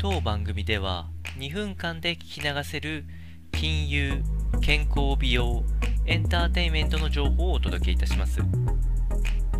[0.00, 3.04] 当番組では2分間で聞き流せる
[3.52, 4.22] 金融、
[4.62, 5.62] 健康美容、
[6.06, 8.40] エンターテインメントの情報をお届けいたします。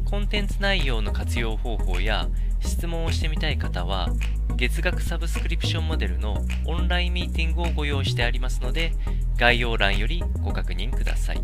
[0.06, 2.26] コンテンツ内容の活用方法や
[2.58, 4.08] 質問をしてみたい方は
[4.56, 8.92] 月額サブスクリプションモデルのオンラインミーティングをご用意してありますので
[9.36, 11.42] 概要欄よりご確認ください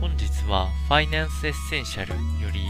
[0.00, 2.60] 本日はファイナンスエッセンシャルより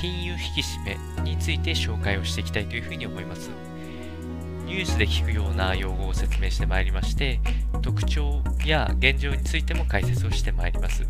[0.00, 3.73] 金融引き締めについて紹介をしていきたいというふうに思います
[4.64, 7.40] ニュースで聞くような用語を説明してまいりまして
[7.82, 11.06] 特徴や現状についても解説をしてまいります。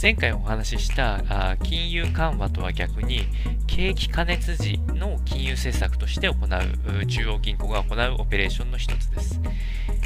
[0.00, 3.22] 前回お話しした金融緩和とは逆に
[3.66, 9.40] 景気過熱時の金融政策として行う中央銀行が行うオペレーションの一つです、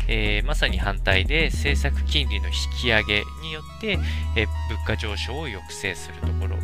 [0.07, 2.53] えー、まさに反対で政策金利の引
[2.83, 3.99] き上げによって、
[4.37, 6.57] え物価上昇を抑制するところ。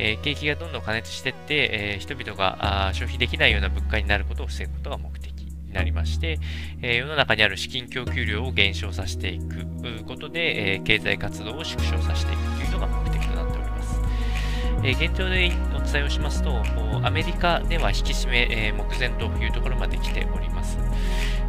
[0.00, 6.38] えー、景気がどんどん加熱していって、えー、人々が消費できないような物価になることを防ぐことが目的になりまして、
[6.82, 14.00] えー、世の中にある資金供給量を減少させていくことで、えー、経済活動を縮小させていくというのが目的となっております。
[14.82, 16.62] えー、現状でお伝えをしますと、
[17.02, 20.78] アメリカでは引き締め、え、目前というところまで来ております。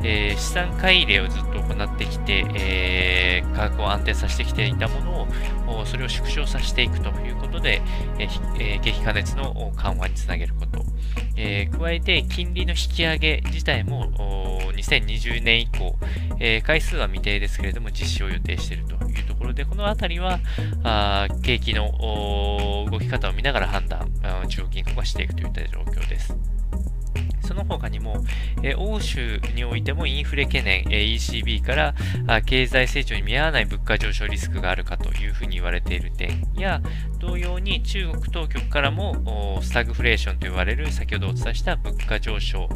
[0.04, 7.82] えー、資産買い入れをずっと行ってきて、えー、価格を安定させてきていたものを、それを縮小させていくということで、
[8.20, 10.84] えー、景気過熱の緩和につなげること。
[11.38, 14.12] えー、加えて、金利の引き上げ自体も
[14.76, 15.96] 2020年以降、
[16.40, 20.40] えー、回数は未定ですけれども、実施を予定しているというところで、このあたりは、
[20.84, 21.92] あ景気の
[22.92, 24.12] 動き方を見ながら判断、
[24.48, 26.36] 中央銀行がしていくといった状況です。
[27.52, 28.24] その他にも、
[28.64, 31.94] え欧州においてもインフレ懸念、え ECB から
[32.28, 36.82] あ経済成長に見合わない物価上昇リスクがあるかというふうに言われている点や、
[37.20, 42.70] 同様に中国当局からもスタグフレーションと言われる先ほどお伝えした物価上昇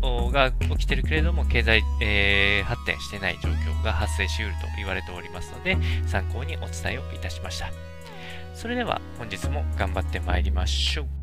[0.00, 5.76] が起きているけれども、経済、えー、発展してない状況が発生しうると言われておりますので、
[6.06, 7.68] 参考にお伝えをいたしました。
[8.54, 11.19] それでは本日も頑張ってまいりましょう。